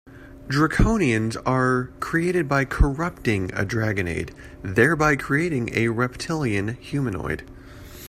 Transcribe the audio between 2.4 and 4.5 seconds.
by corrupting a dragon egg,